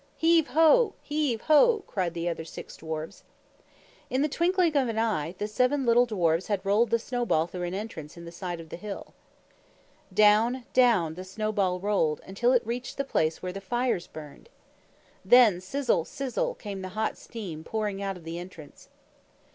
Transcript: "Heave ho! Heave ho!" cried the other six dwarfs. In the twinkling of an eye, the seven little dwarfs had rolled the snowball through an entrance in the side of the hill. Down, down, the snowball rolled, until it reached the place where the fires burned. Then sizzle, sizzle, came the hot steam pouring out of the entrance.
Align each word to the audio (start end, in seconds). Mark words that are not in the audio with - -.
"Heave 0.17 0.47
ho! 0.47 0.95
Heave 1.03 1.41
ho!" 1.41 1.83
cried 1.85 2.15
the 2.15 2.27
other 2.27 2.43
six 2.43 2.75
dwarfs. 2.75 3.23
In 4.09 4.23
the 4.23 4.27
twinkling 4.27 4.75
of 4.75 4.87
an 4.87 4.97
eye, 4.97 5.35
the 5.37 5.47
seven 5.47 5.85
little 5.85 6.07
dwarfs 6.07 6.47
had 6.47 6.65
rolled 6.65 6.89
the 6.89 6.97
snowball 6.97 7.45
through 7.45 7.67
an 7.67 7.75
entrance 7.75 8.17
in 8.17 8.25
the 8.25 8.31
side 8.31 8.59
of 8.59 8.69
the 8.69 8.77
hill. 8.77 9.13
Down, 10.11 10.65
down, 10.73 11.13
the 11.13 11.23
snowball 11.23 11.79
rolled, 11.79 12.19
until 12.25 12.51
it 12.51 12.65
reached 12.65 12.97
the 12.97 13.05
place 13.05 13.43
where 13.43 13.53
the 13.53 13.61
fires 13.61 14.07
burned. 14.07 14.49
Then 15.23 15.61
sizzle, 15.61 16.03
sizzle, 16.03 16.55
came 16.55 16.81
the 16.81 16.97
hot 16.97 17.15
steam 17.15 17.63
pouring 17.63 18.01
out 18.01 18.17
of 18.17 18.23
the 18.23 18.39
entrance. 18.39 18.89